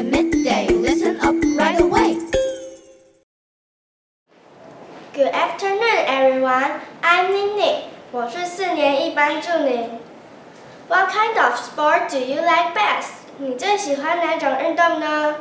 [0.00, 0.66] at midday.
[0.68, 2.16] Listen up right away.
[5.12, 6.80] Good afternoon, everyone.
[7.02, 7.84] I'm Nini.
[8.12, 9.90] 我是四年一班助理。
[10.88, 13.28] What kind of sport do you like best?
[13.38, 15.36] 你最喜欢哪种运动呢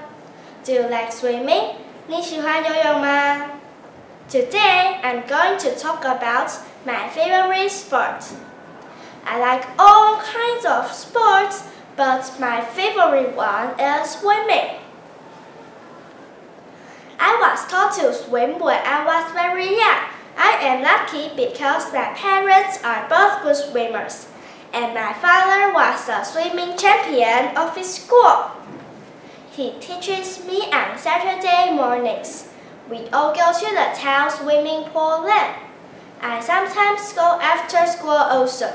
[0.65, 1.75] ？Do you like swimming?
[2.07, 3.45] 你喜欢游泳吗
[4.29, 6.51] ？Today I'm going to talk about
[6.85, 8.23] my favorite sport.
[9.25, 11.61] I like all kinds of sports
[11.99, 14.79] but my favorite one is swimming.
[17.19, 20.07] I was taught to swim when I was very young.
[20.37, 24.27] I am lucky because my parents are both good swimmers,
[24.71, 28.51] and my father was a swimming champion of his school.
[29.51, 32.47] He teaches me on Saturday mornings.
[32.89, 35.53] We all go to the town swimming pool then.
[36.21, 38.71] I sometimes go after school also.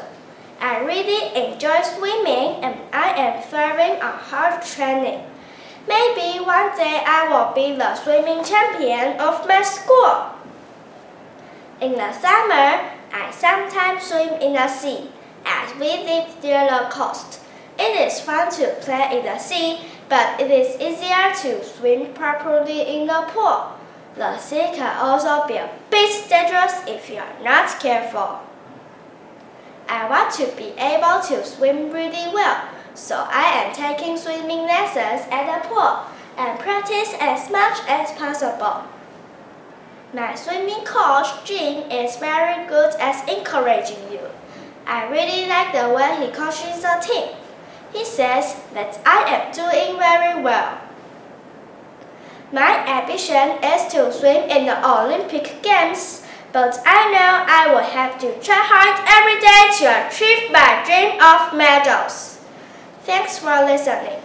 [0.64, 5.20] I really enjoy swimming and I am thriving on hard training.
[5.86, 10.32] Maybe one day I will be the swimming champion of my school.
[11.82, 12.80] In the summer,
[13.12, 15.10] I sometimes swim in the sea
[15.44, 17.40] as we live near the coast.
[17.78, 22.80] It is fun to play in the sea, but it is easier to swim properly
[22.96, 23.68] in the pool.
[24.16, 28.40] The sea can also be a bit dangerous if you are not careful.
[29.94, 35.22] I want to be able to swim really well, so I am taking swimming lessons
[35.30, 36.00] at the pool
[36.36, 38.82] and practice as much as possible.
[40.12, 44.26] My swimming coach, Jim, is very good at encouraging you.
[44.84, 47.28] I really like the way he coaches the team.
[47.92, 50.80] He says that I am doing very well.
[52.50, 56.23] My ambition is to swim in the Olympic Games,
[56.54, 61.18] but I know I will have to try hard every day to achieve my dream
[61.18, 62.38] of medals.
[63.02, 64.22] Thanks for listening.